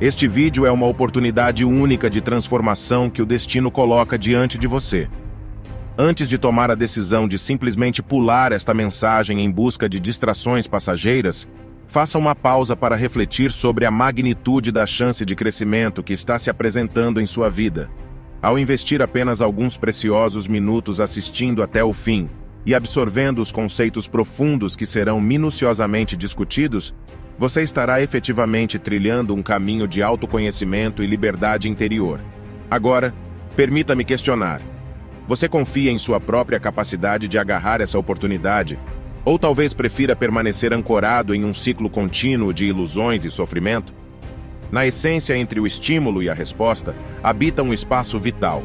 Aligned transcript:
Este 0.00 0.26
vídeo 0.26 0.66
é 0.66 0.72
uma 0.72 0.86
oportunidade 0.86 1.64
única 1.64 2.10
de 2.10 2.20
transformação 2.20 3.08
que 3.08 3.22
o 3.22 3.26
destino 3.26 3.70
coloca 3.70 4.18
diante 4.18 4.58
de 4.58 4.66
você. 4.66 5.08
Antes 5.96 6.28
de 6.28 6.36
tomar 6.36 6.68
a 6.68 6.74
decisão 6.74 7.28
de 7.28 7.38
simplesmente 7.38 8.02
pular 8.02 8.50
esta 8.50 8.74
mensagem 8.74 9.40
em 9.40 9.48
busca 9.48 9.88
de 9.88 10.00
distrações 10.00 10.66
passageiras, 10.66 11.48
faça 11.86 12.18
uma 12.18 12.34
pausa 12.34 12.74
para 12.74 12.96
refletir 12.96 13.52
sobre 13.52 13.86
a 13.86 13.90
magnitude 13.90 14.72
da 14.72 14.84
chance 14.84 15.24
de 15.24 15.36
crescimento 15.36 16.02
que 16.02 16.12
está 16.12 16.40
se 16.40 16.50
apresentando 16.50 17.20
em 17.20 17.26
sua 17.26 17.48
vida. 17.48 17.88
Ao 18.42 18.58
investir 18.58 19.00
apenas 19.00 19.40
alguns 19.40 19.76
preciosos 19.76 20.48
minutos 20.48 21.00
assistindo 21.00 21.62
até 21.62 21.84
o 21.84 21.92
fim 21.92 22.28
e 22.66 22.74
absorvendo 22.74 23.40
os 23.40 23.52
conceitos 23.52 24.08
profundos 24.08 24.74
que 24.74 24.86
serão 24.86 25.20
minuciosamente 25.20 26.16
discutidos, 26.16 26.92
você 27.38 27.62
estará 27.62 28.00
efetivamente 28.00 28.78
trilhando 28.78 29.34
um 29.34 29.42
caminho 29.42 29.88
de 29.88 30.02
autoconhecimento 30.02 31.02
e 31.02 31.06
liberdade 31.06 31.68
interior. 31.68 32.20
Agora, 32.70 33.14
permita-me 33.56 34.04
questionar. 34.04 34.62
Você 35.26 35.48
confia 35.48 35.90
em 35.90 35.98
sua 35.98 36.20
própria 36.20 36.60
capacidade 36.60 37.26
de 37.26 37.38
agarrar 37.38 37.80
essa 37.80 37.98
oportunidade? 37.98 38.78
Ou 39.24 39.38
talvez 39.38 39.72
prefira 39.72 40.14
permanecer 40.14 40.72
ancorado 40.72 41.34
em 41.34 41.44
um 41.44 41.54
ciclo 41.54 41.88
contínuo 41.88 42.52
de 42.52 42.66
ilusões 42.66 43.24
e 43.24 43.30
sofrimento? 43.30 43.92
Na 44.70 44.86
essência 44.86 45.36
entre 45.36 45.60
o 45.60 45.66
estímulo 45.66 46.22
e 46.22 46.28
a 46.28 46.34
resposta, 46.34 46.94
habita 47.22 47.62
um 47.62 47.72
espaço 47.72 48.18
vital. 48.18 48.62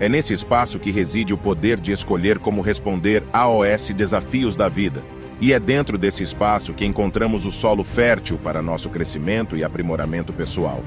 É 0.00 0.08
nesse 0.08 0.34
espaço 0.34 0.78
que 0.78 0.90
reside 0.90 1.32
o 1.32 1.38
poder 1.38 1.80
de 1.80 1.92
escolher 1.92 2.38
como 2.38 2.60
responder 2.60 3.22
aos 3.32 3.88
desafios 3.90 4.56
da 4.56 4.68
vida. 4.68 5.02
E 5.40 5.52
é 5.52 5.58
dentro 5.58 5.98
desse 5.98 6.22
espaço 6.22 6.72
que 6.72 6.84
encontramos 6.84 7.44
o 7.44 7.50
solo 7.50 7.82
fértil 7.82 8.38
para 8.38 8.62
nosso 8.62 8.88
crescimento 8.88 9.56
e 9.56 9.64
aprimoramento 9.64 10.32
pessoal. 10.32 10.82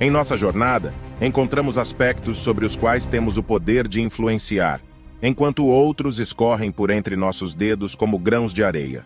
Em 0.00 0.10
nossa 0.10 0.36
jornada, 0.36 0.94
encontramos 1.20 1.78
aspectos 1.78 2.38
sobre 2.38 2.64
os 2.64 2.76
quais 2.76 3.06
temos 3.06 3.38
o 3.38 3.42
poder 3.42 3.88
de 3.88 4.00
influenciar, 4.00 4.80
enquanto 5.22 5.66
outros 5.66 6.18
escorrem 6.18 6.70
por 6.70 6.90
entre 6.90 7.16
nossos 7.16 7.54
dedos 7.54 7.94
como 7.94 8.18
grãos 8.18 8.52
de 8.52 8.62
areia. 8.62 9.04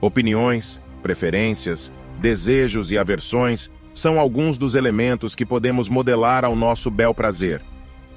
Opiniões, 0.00 0.80
preferências, 1.02 1.92
desejos 2.20 2.90
e 2.90 2.98
aversões 2.98 3.70
são 3.92 4.18
alguns 4.18 4.56
dos 4.56 4.74
elementos 4.74 5.34
que 5.34 5.44
podemos 5.44 5.88
modelar 5.88 6.44
ao 6.44 6.54
nosso 6.54 6.90
bel 6.90 7.12
prazer. 7.12 7.60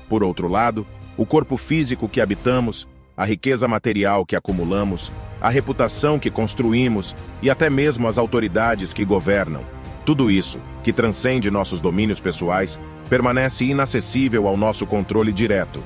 Por 0.08 0.24
outro 0.24 0.48
lado, 0.48 0.86
o 1.18 1.26
corpo 1.26 1.58
físico 1.58 2.08
que 2.08 2.22
habitamos, 2.22 2.88
a 3.18 3.26
riqueza 3.26 3.68
material 3.68 4.26
que 4.26 4.36
acumulamos, 4.36 5.12
a 5.44 5.50
reputação 5.50 6.18
que 6.18 6.32
construímos 6.32 7.16
e 7.42 7.50
até 7.50 7.70
mesmo 7.70 8.08
as 8.08 8.18
autoridades 8.18 8.94
que 8.94 9.06
governam 9.06 9.62
tudo 10.06 10.30
isso, 10.30 10.60
que 10.84 10.92
transcende 10.92 11.50
nossos 11.50 11.80
domínios 11.80 12.20
pessoais, 12.20 12.80
permanece 13.10 13.66
inacessível 13.66 14.48
ao 14.48 14.58
nosso 14.58 14.86
controle 14.86 15.32
direto. 15.32 15.82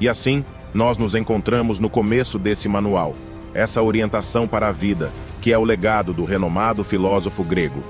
E 0.00 0.08
assim, 0.08 0.44
nós 0.72 0.96
nos 0.96 1.14
encontramos 1.14 1.78
no 1.78 1.90
começo 1.90 2.38
desse 2.38 2.68
manual, 2.68 3.14
essa 3.52 3.82
orientação 3.82 4.46
para 4.46 4.68
a 4.68 4.72
vida, 4.72 5.12
que 5.40 5.52
é 5.52 5.58
o 5.58 5.64
legado 5.64 6.12
do 6.12 6.24
renomado 6.24 6.82
filósofo 6.82 7.44
grego. 7.44 7.82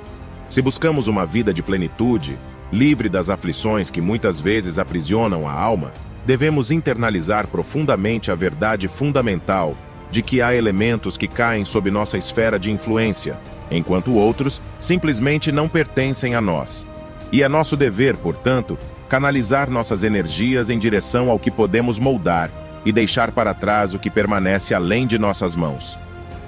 Se 0.50 0.62
buscamos 0.62 1.08
uma 1.08 1.26
vida 1.26 1.52
de 1.52 1.62
plenitude, 1.62 2.38
livre 2.72 3.08
das 3.08 3.30
aflições 3.30 3.90
que 3.90 4.00
muitas 4.00 4.40
vezes 4.40 4.78
aprisionam 4.78 5.48
a 5.48 5.52
alma, 5.52 5.92
devemos 6.26 6.70
internalizar 6.70 7.46
profundamente 7.46 8.30
a 8.30 8.34
verdade 8.34 8.88
fundamental 8.88 9.76
de 10.10 10.22
que 10.22 10.40
há 10.40 10.54
elementos 10.54 11.16
que 11.16 11.28
caem 11.28 11.64
sob 11.64 11.90
nossa 11.90 12.16
esfera 12.16 12.58
de 12.58 12.70
influência, 12.70 13.38
enquanto 13.70 14.14
outros 14.14 14.62
simplesmente 14.80 15.52
não 15.52 15.68
pertencem 15.68 16.34
a 16.34 16.40
nós. 16.40 16.86
E 17.30 17.42
é 17.42 17.48
nosso 17.48 17.76
dever, 17.76 18.16
portanto, 18.16 18.78
canalizar 19.08 19.70
nossas 19.70 20.04
energias 20.04 20.70
em 20.70 20.78
direção 20.78 21.30
ao 21.30 21.38
que 21.38 21.50
podemos 21.50 21.98
moldar 21.98 22.50
e 22.84 22.92
deixar 22.92 23.32
para 23.32 23.54
trás 23.54 23.94
o 23.94 23.98
que 23.98 24.10
permanece 24.10 24.74
além 24.74 25.06
de 25.06 25.18
nossas 25.18 25.54
mãos. 25.54 25.98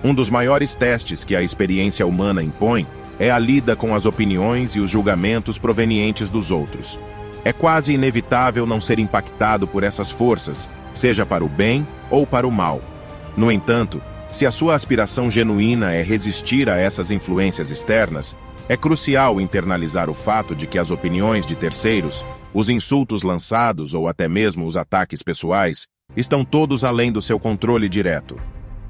Um 0.02 0.14
dos 0.14 0.30
maiores 0.30 0.74
testes 0.74 1.24
que 1.24 1.36
a 1.36 1.42
experiência 1.42 2.06
humana 2.06 2.42
impõe 2.42 2.86
é 3.18 3.30
a 3.30 3.38
lida 3.38 3.76
com 3.76 3.94
as 3.94 4.06
opiniões 4.06 4.74
e 4.74 4.80
os 4.80 4.90
julgamentos 4.90 5.58
provenientes 5.58 6.30
dos 6.30 6.50
outros. 6.50 6.98
É 7.44 7.52
quase 7.52 7.92
inevitável 7.92 8.66
não 8.66 8.80
ser 8.80 8.98
impactado 8.98 9.66
por 9.66 9.82
essas 9.82 10.10
forças, 10.10 10.68
seja 10.94 11.26
para 11.26 11.44
o 11.44 11.48
bem 11.48 11.86
ou 12.10 12.26
para 12.26 12.46
o 12.48 12.50
mal. 12.50 12.80
No 13.36 13.50
entanto, 13.50 14.02
se 14.32 14.46
a 14.46 14.50
sua 14.50 14.74
aspiração 14.74 15.30
genuína 15.30 15.92
é 15.92 16.02
resistir 16.02 16.68
a 16.68 16.76
essas 16.76 17.10
influências 17.10 17.70
externas, 17.70 18.36
é 18.68 18.76
crucial 18.76 19.40
internalizar 19.40 20.08
o 20.08 20.14
fato 20.14 20.54
de 20.54 20.66
que 20.66 20.78
as 20.78 20.90
opiniões 20.90 21.44
de 21.44 21.56
terceiros, 21.56 22.24
os 22.54 22.68
insultos 22.68 23.22
lançados 23.22 23.94
ou 23.94 24.06
até 24.06 24.28
mesmo 24.28 24.66
os 24.66 24.76
ataques 24.76 25.22
pessoais 25.22 25.86
estão 26.16 26.44
todos 26.44 26.84
além 26.84 27.10
do 27.10 27.20
seu 27.20 27.38
controle 27.38 27.88
direto. 27.88 28.40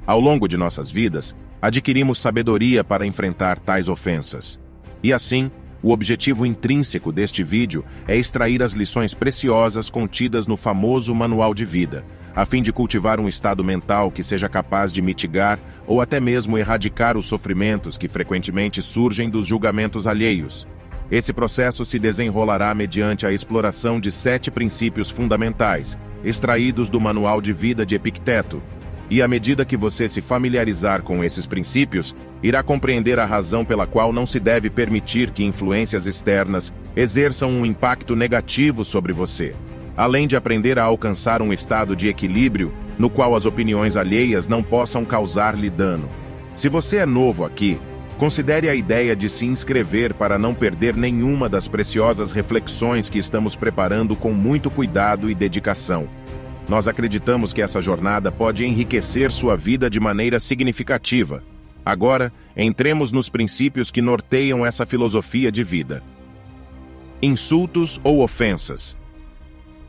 Ao 0.05 0.19
longo 0.19 0.47
de 0.47 0.57
nossas 0.57 0.91
vidas, 0.91 1.35
adquirimos 1.61 2.19
sabedoria 2.19 2.83
para 2.83 3.05
enfrentar 3.05 3.59
tais 3.59 3.89
ofensas. 3.89 4.59
E 5.03 5.11
assim, 5.11 5.49
o 5.81 5.91
objetivo 5.91 6.45
intrínseco 6.45 7.11
deste 7.11 7.43
vídeo 7.43 7.83
é 8.07 8.15
extrair 8.15 8.61
as 8.61 8.73
lições 8.73 9.13
preciosas 9.13 9.89
contidas 9.89 10.45
no 10.45 10.55
famoso 10.55 11.13
Manual 11.15 11.55
de 11.55 11.65
Vida, 11.65 12.05
a 12.35 12.45
fim 12.45 12.61
de 12.61 12.71
cultivar 12.71 13.19
um 13.19 13.27
estado 13.27 13.63
mental 13.63 14.11
que 14.11 14.23
seja 14.23 14.47
capaz 14.47 14.91
de 14.91 15.01
mitigar 15.01 15.59
ou 15.85 16.01
até 16.01 16.19
mesmo 16.19 16.57
erradicar 16.57 17.17
os 17.17 17.25
sofrimentos 17.25 17.97
que 17.97 18.07
frequentemente 18.07 18.81
surgem 18.81 19.29
dos 19.29 19.47
julgamentos 19.47 20.07
alheios. 20.07 20.67
Esse 21.09 21.33
processo 21.33 21.83
se 21.83 21.99
desenrolará 21.99 22.73
mediante 22.73 23.27
a 23.27 23.33
exploração 23.33 23.99
de 23.99 24.09
sete 24.09 24.49
princípios 24.49 25.09
fundamentais, 25.09 25.97
extraídos 26.23 26.89
do 26.89 27.01
Manual 27.01 27.41
de 27.41 27.51
Vida 27.51 27.85
de 27.85 27.95
Epicteto. 27.95 28.63
E 29.09 29.21
à 29.21 29.27
medida 29.27 29.65
que 29.65 29.75
você 29.75 30.07
se 30.07 30.21
familiarizar 30.21 31.01
com 31.01 31.21
esses 31.21 31.45
princípios, 31.45 32.15
irá 32.41 32.63
compreender 32.63 33.19
a 33.19 33.25
razão 33.25 33.65
pela 33.65 33.85
qual 33.85 34.13
não 34.13 34.25
se 34.25 34.39
deve 34.39 34.69
permitir 34.69 35.31
que 35.31 35.43
influências 35.43 36.07
externas 36.07 36.73
exerçam 36.95 37.51
um 37.51 37.65
impacto 37.65 38.15
negativo 38.15 38.85
sobre 38.85 39.11
você 39.11 39.53
além 39.95 40.27
de 40.27 40.35
aprender 40.35 40.79
a 40.79 40.83
alcançar 40.83 41.41
um 41.41 41.51
estado 41.51 41.95
de 41.95 42.07
equilíbrio 42.07 42.73
no 42.97 43.09
qual 43.09 43.35
as 43.35 43.45
opiniões 43.45 43.97
alheias 43.97 44.47
não 44.47 44.61
possam 44.61 45.03
causar-lhe 45.03 45.69
dano. 45.69 46.09
Se 46.55 46.69
você 46.69 46.97
é 46.97 47.05
novo 47.05 47.43
aqui, 47.43 47.79
considere 48.17 48.69
a 48.69 48.75
ideia 48.75 49.15
de 49.15 49.27
se 49.27 49.45
inscrever 49.45 50.13
para 50.13 50.37
não 50.37 50.53
perder 50.53 50.95
nenhuma 50.95 51.49
das 51.49 51.67
preciosas 51.67 52.31
reflexões 52.31 53.09
que 53.09 53.17
estamos 53.17 53.55
preparando 53.55 54.15
com 54.15 54.31
muito 54.31 54.69
cuidado 54.69 55.29
e 55.29 55.33
dedicação. 55.33 56.07
Nós 56.69 56.87
acreditamos 56.87 57.51
que 57.51 57.61
essa 57.61 57.81
jornada 57.81 58.31
pode 58.31 58.63
enriquecer 58.63 59.31
sua 59.31 59.57
vida 59.57 59.89
de 59.89 59.99
maneira 59.99 60.39
significativa. 60.39 61.43
Agora, 61.83 62.31
entremos 62.55 63.11
nos 63.11 63.27
princípios 63.27 63.89
que 63.89 64.01
norteiam 64.01 64.63
essa 64.63 64.85
filosofia 64.85 65.51
de 65.51 65.63
vida. 65.63 66.03
Insultos 67.21 67.99
ou 68.03 68.21
ofensas. 68.21 68.95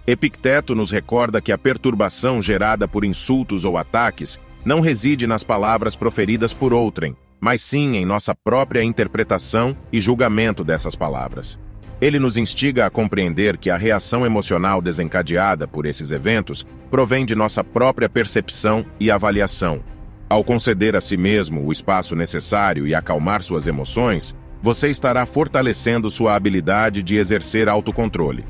Epicteto 0.04 0.74
nos 0.74 0.90
recorda 0.90 1.40
que 1.40 1.52
a 1.52 1.58
perturbação 1.58 2.42
gerada 2.42 2.88
por 2.88 3.04
insultos 3.04 3.64
ou 3.64 3.78
ataques 3.78 4.40
não 4.64 4.80
reside 4.80 5.26
nas 5.26 5.44
palavras 5.44 5.94
proferidas 5.94 6.52
por 6.52 6.72
outrem, 6.72 7.16
mas 7.40 7.62
sim 7.62 7.96
em 7.96 8.04
nossa 8.04 8.34
própria 8.34 8.82
interpretação 8.82 9.76
e 9.92 10.00
julgamento 10.00 10.64
dessas 10.64 10.96
palavras. 10.96 11.58
Ele 12.00 12.18
nos 12.18 12.36
instiga 12.36 12.84
a 12.84 12.90
compreender 12.90 13.56
que 13.56 13.70
a 13.70 13.76
reação 13.76 14.26
emocional 14.26 14.82
desencadeada 14.82 15.68
por 15.68 15.86
esses 15.86 16.10
eventos 16.10 16.66
provém 16.90 17.24
de 17.24 17.36
nossa 17.36 17.62
própria 17.62 18.08
percepção 18.08 18.84
e 18.98 19.08
avaliação. 19.08 19.80
Ao 20.28 20.42
conceder 20.42 20.96
a 20.96 21.00
si 21.00 21.16
mesmo 21.16 21.64
o 21.64 21.70
espaço 21.70 22.16
necessário 22.16 22.88
e 22.88 22.94
acalmar 22.94 23.40
suas 23.40 23.68
emoções, 23.68 24.34
você 24.60 24.88
estará 24.90 25.24
fortalecendo 25.26 26.10
sua 26.10 26.34
habilidade 26.34 27.04
de 27.04 27.16
exercer 27.16 27.68
autocontrole. 27.68 28.44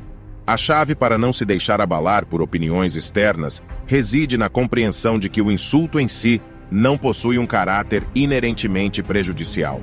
A 0.47 0.57
chave 0.57 0.95
para 0.95 1.17
não 1.17 1.33
se 1.33 1.45
deixar 1.45 1.81
abalar 1.81 2.27
por 2.27 2.43
opiniões 2.43 2.97
externas 2.97 3.63
reside 3.87 4.37
na 4.37 4.49
compreensão 4.49 5.19
de 5.19 5.29
que 5.29 5.41
o 5.41 5.53
insulto 5.53 6.01
em 6.01 6.09
si 6.09 6.43
não 6.71 6.99
possui 6.99 7.39
um 7.39 7.47
caráter 7.47 8.05
inerentemente 8.15 9.03
prejudicial. 9.03 9.81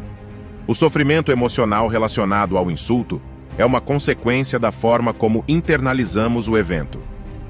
O 0.68 0.74
sofrimento 0.74 1.32
emocional 1.32 1.88
relacionado 1.88 2.58
ao 2.58 2.70
insulto 2.70 3.22
é 3.58 3.66
uma 3.66 3.80
consequência 3.80 4.60
da 4.60 4.72
forma 4.72 5.14
como 5.14 5.44
internalizamos 5.48 6.48
o 6.50 6.58
evento. 6.58 7.00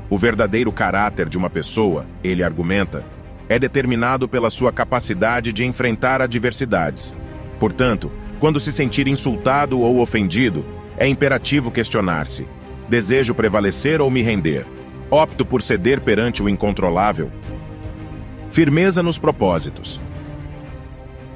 O 0.10 0.18
verdadeiro 0.18 0.72
caráter 0.72 1.28
de 1.28 1.38
uma 1.38 1.50
pessoa, 1.50 2.06
ele 2.24 2.44
argumenta, 2.44 3.04
é 3.48 3.58
determinado 3.58 4.28
pela 4.28 4.50
sua 4.50 4.72
capacidade 4.72 5.52
de 5.52 5.66
enfrentar 5.66 6.22
adversidades. 6.22 7.14
Portanto, 7.60 8.12
quando 8.40 8.60
se 8.60 8.72
sentir 8.72 9.08
insultado 9.08 9.80
ou 9.80 10.00
ofendido, 10.00 10.64
é 10.98 11.08
imperativo 11.08 11.72
questionar-se: 11.72 12.48
Desejo 12.90 13.36
prevalecer 13.36 14.02
ou 14.02 14.10
me 14.10 14.24
render? 14.24 14.66
Opto 15.12 15.46
por 15.46 15.62
ceder 15.62 16.02
perante 16.02 16.42
o 16.42 16.50
incontrolável? 16.50 17.32
Firmeza 18.50 19.04
nos 19.04 19.20
propósitos. 19.20 20.02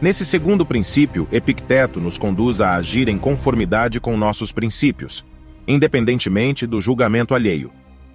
Nesse 0.01 0.25
segundo 0.25 0.65
princípio, 0.65 1.27
Epicteto 1.31 2.01
nos 2.01 2.17
conduz 2.17 2.59
a 2.59 2.73
agir 2.73 3.07
em 3.07 3.19
conformidade 3.19 4.00
com 4.00 4.17
nossos 4.17 4.51
princípios, 4.51 5.23
independentemente 5.67 6.65
do 6.65 6.81
julgamento 6.81 7.35
alheio. 7.35 7.71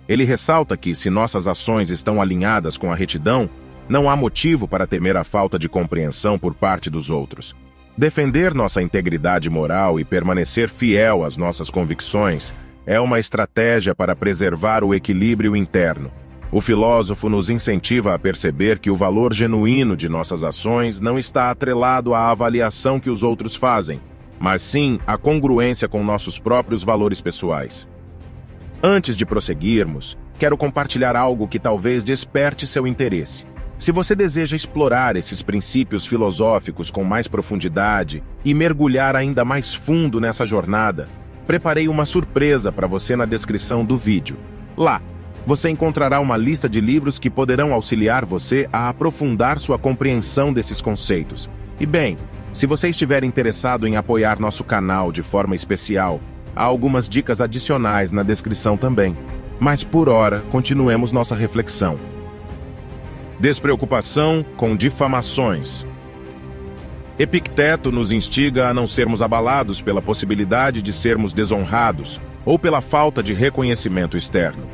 Ele 0.09 0.25
ressalta 0.25 0.77
que, 0.77 0.93
se 0.93 1.09
nossas 1.09 1.47
ações 1.47 1.91
estão 1.91 2.21
alinhadas 2.21 2.77
com 2.77 2.91
a 2.91 2.97
retidão, 2.97 3.49
não 3.89 4.11
há 4.11 4.17
motivo 4.17 4.67
para 4.67 4.87
temer 4.87 5.17
a 5.17 5.23
falta 5.23 5.61
de 5.61 5.69
compreensão 5.69 6.41
por 6.41 6.55
parte 6.55 6.91
dos 6.91 7.09
outros. 7.09 7.55
Defender 7.97 8.53
nossa 8.53 8.83
integridade 8.83 9.49
moral 9.49 10.01
e 10.01 10.05
permanecer 10.05 10.69
fiel 10.69 11.25
às 11.25 11.37
nossas 11.37 11.71
convicções 11.71 12.53
é 12.89 12.99
uma 12.99 13.21
estratégia 13.21 13.95
para 13.95 14.17
preservar 14.17 14.83
o 14.83 14.95
equilíbrio 14.95 15.55
interno. 15.55 16.11
O 16.51 16.59
filósofo 16.59 17.29
nos 17.29 17.51
incentiva 17.51 18.15
a 18.15 18.19
perceber 18.19 18.79
que 18.79 18.91
o 18.91 18.97
valor 18.97 19.35
genuíno 19.35 19.95
de 19.95 20.09
nossas 20.09 20.43
ações 20.43 20.99
não 20.99 21.19
está 21.19 21.51
atrelado 21.51 22.15
à 22.15 22.31
avaliação 22.31 22.99
que 22.99 23.11
os 23.11 23.23
outros 23.23 23.55
fazem, 23.55 24.01
mas 24.41 24.63
sim 24.63 24.99
à 25.07 25.19
congruência 25.19 25.87
com 25.87 26.03
nossos 26.03 26.39
próprios 26.39 26.83
valores 26.83 27.21
pessoais. 27.21 27.87
Antes 28.83 29.19
de 29.19 29.27
prosseguirmos, 29.27 30.17
quero 30.39 30.57
compartilhar 30.57 31.15
algo 31.15 31.47
que 31.47 31.59
talvez 31.59 32.03
desperte 32.03 32.67
seu 32.67 32.87
interesse. 32.87 33.45
Se 33.79 33.93
você 33.93 34.17
deseja 34.17 34.57
explorar 34.57 35.15
esses 35.15 35.43
princípios 35.43 36.07
filosóficos 36.07 36.91
com 36.91 37.05
mais 37.05 37.29
profundidade 37.29 38.23
e 38.43 38.55
mergulhar 38.55 39.15
ainda 39.15 39.45
mais 39.45 39.75
fundo 39.75 40.19
nessa 40.19 40.47
jornada, 40.47 41.07
preparei 41.49 41.89
uma 41.89 42.05
surpresa 42.05 42.71
para 42.71 42.87
você 42.87 43.17
na 43.17 43.25
descrição 43.25 43.83
do 43.83 43.97
vídeo. 43.97 44.37
Lá, 44.77 45.01
você 45.47 45.71
encontrará 45.71 46.21
uma 46.21 46.37
lista 46.37 46.69
de 46.69 46.79
livros 46.79 47.19
que 47.19 47.31
poderão 47.31 47.73
auxiliar 47.73 48.27
você 48.27 48.69
a 48.71 48.91
aprofundar 48.91 49.59
sua 49.59 49.79
compreensão 49.79 50.53
desses 50.53 50.83
conceitos. 50.83 51.49
E 51.81 51.87
bem, 51.87 52.19
se 52.53 52.67
você 52.67 52.91
estiver 52.91 53.25
interessado 53.25 53.87
em 53.87 53.97
apoiar 53.97 54.39
nosso 54.39 54.63
canal 54.63 55.11
de 55.11 55.23
forma 55.23 55.57
especial, 55.57 56.21
há 56.55 56.65
algumas 56.65 57.09
dicas 57.09 57.41
adicionais 57.41 58.13
na 58.13 58.23
descrição 58.23 58.77
também. 58.77 59.17
Mas 59.59 59.83
por 59.83 60.11
hora, 60.11 60.45
continuemos 60.51 61.13
nossa 61.13 61.35
reflexão. 61.35 61.99
Despreocupação 63.41 64.45
com 64.59 64.77
difamações. 64.77 65.87
Epicteto 67.19 67.91
nos 67.91 68.13
instiga 68.13 68.69
a 68.69 68.75
não 68.75 68.87
sermos 68.87 69.21
abalados 69.21 69.83
pela 69.83 70.01
possibilidade 70.01 70.81
de 70.81 70.93
sermos 70.93 71.33
desonrados 71.33 72.21
ou 72.45 72.57
pela 72.57 72.81
falta 72.81 73.21
de 73.25 73.33
reconhecimento 73.33 74.17
externo. 74.17 74.65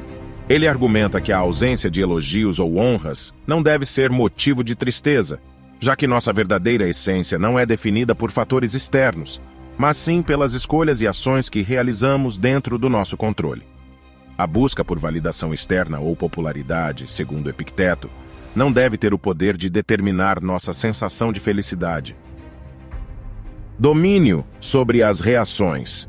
Ele 0.47 0.69
argumenta 0.69 1.23
que 1.23 1.33
a 1.33 1.39
ausência 1.39 1.91
de 1.91 2.03
elogios 2.03 2.59
ou 2.59 2.77
honras 2.77 3.33
não 3.47 3.63
deve 3.63 3.87
ser 3.87 4.11
motivo 4.11 4.63
de 4.63 4.75
tristeza, 4.75 5.41
já 5.81 5.97
que 5.97 6.07
nossa 6.07 6.35
verdadeira 6.35 6.87
essência 6.87 7.39
não 7.39 7.59
é 7.59 7.65
definida 7.65 8.15
por 8.15 8.31
fatores 8.31 8.75
externos, 8.75 9.41
mas 9.79 9.97
sim 9.97 10.21
pelas 10.21 10.53
escolhas 10.53 11.01
e 11.01 11.07
ações 11.07 11.49
que 11.49 11.63
realizamos 11.63 12.39
dentro 12.39 12.77
do 12.77 12.91
nosso 12.91 13.17
controle. 13.17 13.63
A 14.37 14.47
busca 14.47 14.85
por 14.85 14.99
validação 14.99 15.55
externa 15.55 15.99
ou 15.99 16.15
popularidade, 16.15 17.11
segundo 17.11 17.49
Epicteto, 17.49 18.11
não 18.55 18.71
deve 18.71 18.99
ter 18.99 19.15
o 19.15 19.19
poder 19.19 19.57
de 19.57 19.71
determinar 19.71 20.43
nossa 20.43 20.75
sensação 20.75 21.33
de 21.33 21.41
felicidade. 21.41 22.15
Domínio 23.77 24.45
sobre 24.61 25.03
as 25.03 25.21
reações. 25.21 26.09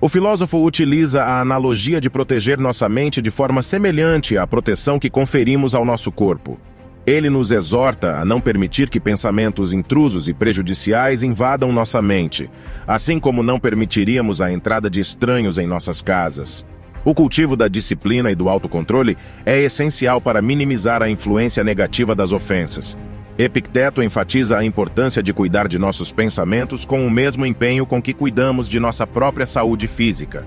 O 0.00 0.08
filósofo 0.08 0.64
utiliza 0.64 1.22
a 1.22 1.40
analogia 1.40 2.00
de 2.00 2.10
proteger 2.10 2.58
nossa 2.58 2.88
mente 2.88 3.22
de 3.22 3.30
forma 3.30 3.62
semelhante 3.62 4.36
à 4.36 4.44
proteção 4.44 4.98
que 4.98 5.08
conferimos 5.08 5.76
ao 5.76 5.84
nosso 5.84 6.10
corpo. 6.10 6.58
Ele 7.06 7.30
nos 7.30 7.52
exorta 7.52 8.18
a 8.18 8.24
não 8.24 8.40
permitir 8.40 8.90
que 8.90 8.98
pensamentos 8.98 9.72
intrusos 9.72 10.28
e 10.28 10.34
prejudiciais 10.34 11.22
invadam 11.22 11.70
nossa 11.70 12.02
mente, 12.02 12.50
assim 12.84 13.20
como 13.20 13.40
não 13.40 13.60
permitiríamos 13.60 14.40
a 14.40 14.50
entrada 14.50 14.90
de 14.90 14.98
estranhos 15.00 15.56
em 15.56 15.68
nossas 15.68 16.02
casas. 16.02 16.66
O 17.04 17.14
cultivo 17.14 17.56
da 17.56 17.68
disciplina 17.68 18.30
e 18.30 18.34
do 18.34 18.48
autocontrole 18.48 19.16
é 19.46 19.60
essencial 19.60 20.20
para 20.20 20.42
minimizar 20.42 21.00
a 21.00 21.08
influência 21.08 21.62
negativa 21.62 22.12
das 22.12 22.32
ofensas. 22.32 22.96
Epicteto 23.36 24.02
enfatiza 24.02 24.56
a 24.58 24.64
importância 24.64 25.22
de 25.22 25.32
cuidar 25.32 25.66
de 25.66 25.78
nossos 25.78 26.12
pensamentos 26.12 26.84
com 26.84 27.06
o 27.06 27.10
mesmo 27.10 27.44
empenho 27.44 27.84
com 27.84 28.00
que 28.00 28.14
cuidamos 28.14 28.68
de 28.68 28.78
nossa 28.78 29.06
própria 29.06 29.44
saúde 29.44 29.88
física. 29.88 30.46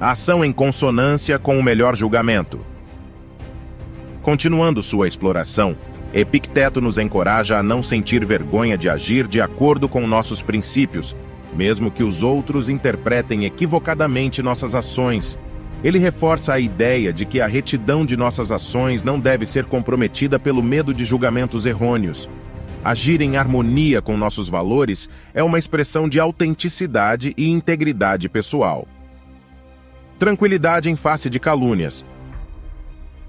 Ação 0.00 0.44
em 0.44 0.52
consonância 0.52 1.38
com 1.38 1.58
o 1.58 1.62
melhor 1.62 1.96
julgamento. 1.96 2.64
Continuando 4.22 4.82
sua 4.82 5.08
exploração, 5.08 5.76
Epicteto 6.14 6.80
nos 6.80 6.96
encoraja 6.96 7.58
a 7.58 7.62
não 7.62 7.82
sentir 7.82 8.24
vergonha 8.24 8.78
de 8.78 8.88
agir 8.88 9.26
de 9.26 9.40
acordo 9.40 9.88
com 9.88 10.06
nossos 10.06 10.40
princípios 10.40 11.16
mesmo 11.52 11.90
que 11.90 12.02
os 12.02 12.22
outros 12.22 12.68
interpretem 12.68 13.44
equivocadamente 13.44 14.42
nossas 14.42 14.74
ações. 14.74 15.38
Ele 15.82 15.98
reforça 15.98 16.54
a 16.54 16.60
ideia 16.60 17.12
de 17.12 17.24
que 17.24 17.40
a 17.40 17.46
retidão 17.46 18.04
de 18.04 18.16
nossas 18.16 18.50
ações 18.50 19.04
não 19.04 19.18
deve 19.18 19.46
ser 19.46 19.64
comprometida 19.64 20.38
pelo 20.38 20.62
medo 20.62 20.92
de 20.92 21.04
julgamentos 21.04 21.66
errôneos. 21.66 22.28
Agir 22.84 23.20
em 23.20 23.36
harmonia 23.36 24.02
com 24.02 24.16
nossos 24.16 24.48
valores 24.48 25.08
é 25.32 25.42
uma 25.42 25.58
expressão 25.58 26.08
de 26.08 26.18
autenticidade 26.18 27.32
e 27.36 27.48
integridade 27.48 28.28
pessoal. 28.28 28.88
Tranquilidade 30.18 30.90
em 30.90 30.96
face 30.96 31.30
de 31.30 31.38
calúnias. 31.38 32.04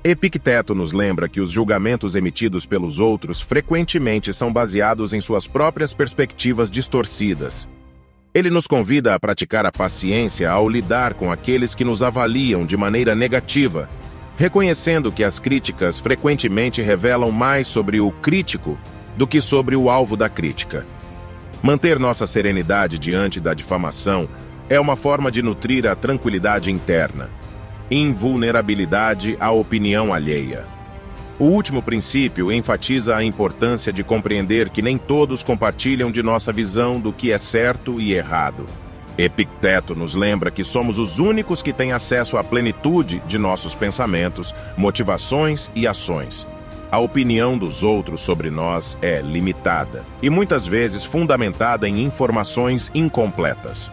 Epicteto 0.04 0.74
nos 0.74 0.92
lembra 0.92 1.28
que 1.28 1.42
os 1.42 1.51
julgamentos 1.51 2.16
emitidos 2.16 2.66
pelos 2.66 3.00
outros 3.00 3.42
frequentemente 3.42 4.34
são 4.34 4.51
baseados 4.51 5.13
em 5.13 5.22
suas 5.22 5.46
próprias 5.46 5.94
perspectivas 5.94 6.72
distorcidas. 6.72 7.68
Ele 8.34 8.52
nos 8.52 8.68
convida 8.68 9.16
a 9.16 9.20
praticar 9.20 9.66
a 9.66 9.72
paciência 9.72 10.50
ao 10.52 10.70
lidar 10.70 11.16
com 11.16 11.31
aqueles 11.31 11.74
que 11.74 11.84
nos 11.84 12.04
avaliam 12.04 12.64
de 12.64 12.78
maneira 12.78 13.16
negativa, 13.16 13.90
reconhecendo 14.38 15.12
que 15.12 15.24
as 15.24 15.40
críticas 15.40 16.00
frequentemente 16.00 16.81
revelam 16.81 17.31
mais 17.31 17.68
sobre 17.68 18.00
o 18.00 18.12
crítico 18.12 18.78
do 19.18 19.26
que 19.26 19.42
sobre 19.42 19.76
o 19.76 19.90
alvo 19.90 20.16
da 20.16 20.30
crítica. 20.30 20.86
Manter 21.62 22.00
nossa 22.00 22.28
serenidade 22.28 23.00
diante 23.00 23.40
da 23.40 23.54
difamação 23.54 24.30
é 24.70 24.80
uma 24.80 24.96
forma 24.96 25.32
de 25.32 25.42
nutrir 25.42 25.88
a 25.88 25.96
tranquilidade 25.96 26.72
interna, 26.72 27.30
invulnerabilidade 27.90 29.36
à 29.40 29.50
opinião 29.52 30.14
alheia. 30.14 30.79
O 31.39 31.45
último 31.45 31.81
princípio 31.81 32.51
enfatiza 32.51 33.15
a 33.15 33.24
importância 33.24 33.94
de 33.94 34.03
compreender 34.03 34.69
que 34.69 34.81
nem 34.81 34.97
todos 34.97 35.41
compartilham 35.41 36.12
de 36.12 36.22
nossa 36.22 36.51
visão 36.51 37.00
do 37.00 37.13
que 37.13 37.31
é 37.31 37.38
certo 37.38 38.01
e 38.01 38.13
errado. 38.13 38.65
Epicteto 39.17 39.96
nos 39.96 40.15
lembra 40.15 40.51
que 40.51 40.65
somos 40.65 41.00
os 41.00 41.17
únicos 41.19 41.62
que 41.62 41.72
têm 41.72 41.93
acesso 41.93 42.36
à 42.36 42.43
plenitude 42.43 43.22
de 43.25 43.38
nossos 43.38 43.74
pensamentos, 43.74 44.53
motivações 44.75 45.72
e 45.74 45.88
ações. 45.88 46.46
A 46.91 47.00
opinião 47.00 47.58
dos 47.58 47.84
outros 47.86 48.19
sobre 48.19 48.50
nós 48.50 48.98
é 49.01 49.22
limitada 49.22 50.03
e 50.22 50.29
muitas 50.29 50.67
vezes 50.67 51.05
fundamentada 51.05 51.88
em 51.88 52.03
informações 52.03 52.91
incompletas. 52.93 53.89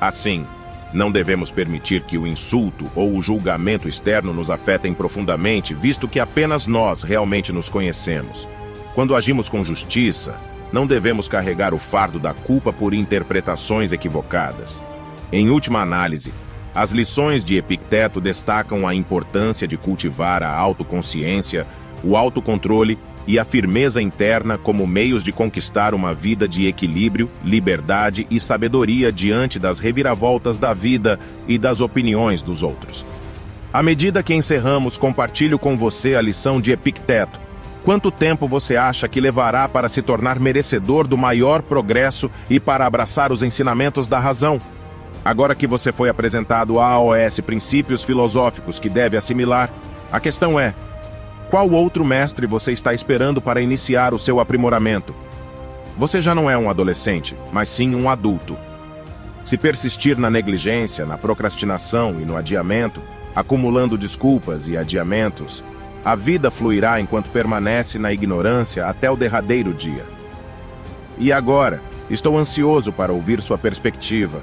Assim, 0.00 0.44
não 0.92 1.10
devemos 1.10 1.50
permitir 1.50 2.02
que 2.02 2.18
o 2.18 2.26
insulto 2.26 2.90
ou 2.94 3.16
o 3.16 3.22
julgamento 3.22 3.88
externo 3.88 4.32
nos 4.32 4.50
afetem 4.50 4.92
profundamente, 4.92 5.74
visto 5.74 6.06
que 6.06 6.20
apenas 6.20 6.66
nós 6.66 7.02
realmente 7.02 7.52
nos 7.52 7.68
conhecemos. 7.68 8.46
Quando 8.94 9.16
agimos 9.16 9.48
com 9.48 9.64
justiça, 9.64 10.34
não 10.72 10.86
devemos 10.86 11.28
carregar 11.28 11.72
o 11.72 11.78
fardo 11.78 12.18
da 12.18 12.34
culpa 12.34 12.72
por 12.72 12.92
interpretações 12.92 13.92
equivocadas. 13.92 14.82
Em 15.32 15.48
última 15.48 15.80
análise, 15.80 16.32
as 16.74 16.90
lições 16.90 17.44
de 17.44 17.56
Epicteto 17.56 18.20
destacam 18.20 18.86
a 18.86 18.94
importância 18.94 19.68
de 19.68 19.76
cultivar 19.76 20.42
a 20.42 20.50
autoconsciência, 20.50 21.66
o 22.02 22.16
autocontrole 22.16 22.98
e 23.26 23.38
a 23.38 23.44
firmeza 23.44 24.02
interna 24.02 24.58
como 24.58 24.86
meios 24.86 25.22
de 25.22 25.32
conquistar 25.32 25.94
uma 25.94 26.12
vida 26.12 26.48
de 26.48 26.66
equilíbrio, 26.66 27.30
liberdade 27.44 28.26
e 28.30 28.40
sabedoria 28.40 29.12
diante 29.12 29.58
das 29.58 29.78
reviravoltas 29.78 30.58
da 30.58 30.74
vida 30.74 31.18
e 31.46 31.58
das 31.58 31.80
opiniões 31.80 32.42
dos 32.42 32.62
outros. 32.62 33.06
À 33.72 33.82
medida 33.82 34.22
que 34.22 34.34
encerramos, 34.34 34.98
compartilho 34.98 35.58
com 35.58 35.76
você 35.76 36.14
a 36.14 36.20
lição 36.20 36.60
de 36.60 36.72
Epicteto. 36.72 37.40
Quanto 37.84 38.10
tempo 38.10 38.46
você 38.46 38.76
acha 38.76 39.08
que 39.08 39.20
levará 39.20 39.68
para 39.68 39.88
se 39.88 40.02
tornar 40.02 40.38
merecedor 40.38 41.06
do 41.06 41.16
maior 41.18 41.62
progresso 41.62 42.30
e 42.50 42.60
para 42.60 42.86
abraçar 42.86 43.32
os 43.32 43.42
ensinamentos 43.42 44.06
da 44.06 44.20
razão? 44.20 44.60
Agora 45.24 45.54
que 45.54 45.66
você 45.66 45.92
foi 45.92 46.08
apresentado 46.08 46.78
a 46.78 46.86
AOS 46.86 47.40
princípios 47.40 48.02
filosóficos 48.02 48.78
que 48.78 48.88
deve 48.88 49.16
assimilar, 49.16 49.70
a 50.12 50.20
questão 50.20 50.60
é: 50.60 50.74
qual 51.52 51.68
outro 51.70 52.02
mestre 52.02 52.46
você 52.46 52.72
está 52.72 52.94
esperando 52.94 53.38
para 53.38 53.60
iniciar 53.60 54.14
o 54.14 54.18
seu 54.18 54.40
aprimoramento? 54.40 55.14
Você 55.98 56.22
já 56.22 56.34
não 56.34 56.48
é 56.48 56.56
um 56.56 56.70
adolescente, 56.70 57.36
mas 57.52 57.68
sim 57.68 57.94
um 57.94 58.08
adulto. 58.08 58.56
Se 59.44 59.58
persistir 59.58 60.18
na 60.18 60.30
negligência, 60.30 61.04
na 61.04 61.18
procrastinação 61.18 62.18
e 62.18 62.24
no 62.24 62.38
adiamento, 62.38 63.02
acumulando 63.36 63.98
desculpas 63.98 64.66
e 64.66 64.78
adiamentos, 64.78 65.62
A 66.04 66.16
vida 66.16 66.50
fluirá 66.50 67.00
enquanto 67.00 67.30
permanece 67.30 67.98
na 67.98 68.12
ignorância 68.12 68.86
até 68.86 69.08
o 69.10 69.16
derradeiro 69.16 69.72
dia. 69.72 70.04
E 71.16 71.32
agora, 71.32 71.80
estou 72.10 72.36
ansioso 72.36 72.92
para 72.92 73.12
ouvir 73.12 73.40
sua 73.40 73.56
perspectiva. 73.56 74.40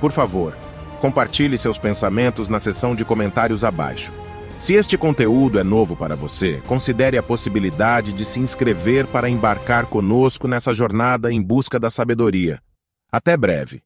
Por 0.00 0.12
favor, 0.12 0.56
compartilhe 1.00 1.58
seus 1.58 1.78
pensamentos 1.78 2.48
na 2.48 2.60
seção 2.60 2.94
de 2.94 3.04
comentários 3.04 3.64
abaixo. 3.64 4.12
Se 4.60 4.74
este 4.74 4.98
conteúdo 4.98 5.58
é 5.58 5.64
novo 5.64 5.96
para 5.96 6.14
você, 6.14 6.60
considere 6.66 7.16
a 7.16 7.22
possibilidade 7.22 8.12
de 8.12 8.26
se 8.26 8.38
inscrever 8.38 9.06
para 9.06 9.28
embarcar 9.28 9.86
conosco 9.86 10.46
nessa 10.46 10.74
jornada 10.74 11.32
em 11.32 11.42
busca 11.42 11.80
da 11.80 11.90
sabedoria. 11.90 12.60
Até 13.10 13.38
breve! 13.38 13.82